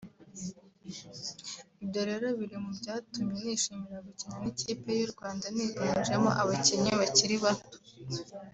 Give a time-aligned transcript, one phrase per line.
[1.83, 7.77] Ibyo rero biri mu byatumye nishimira gukina n’ikipe y’u Rwanda iniganjemo abakinnyi bakiri bato